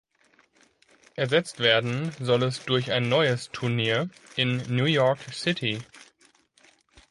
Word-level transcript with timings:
Ersetzt 1.15 1.59
werden 1.59 2.11
soll 2.19 2.41
es 2.41 2.65
durch 2.65 2.91
ein 2.91 3.07
neues 3.07 3.51
Turnier 3.51 4.09
in 4.35 4.57
New 4.75 4.85
York 4.85 5.19
City. 5.31 5.83